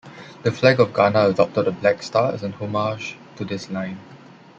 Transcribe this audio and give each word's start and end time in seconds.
The 0.41 0.51
flag 0.51 0.79
of 0.79 0.95
Ghana 0.95 1.27
adopted 1.29 1.67
a 1.67 1.71
black 1.71 2.01
star 2.01 2.31
as 2.31 2.41
an 2.41 2.53
homage 2.53 3.17
to 3.35 3.45
this 3.45 3.69
line. 3.69 3.99